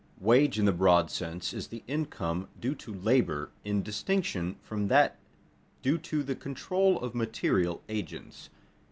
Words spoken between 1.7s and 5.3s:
income due to labor, in distinction from that